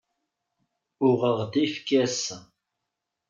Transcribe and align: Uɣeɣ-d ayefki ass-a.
Uɣeɣ-d 1.07 1.53
ayefki 1.61 1.97
ass-a. 2.05 2.37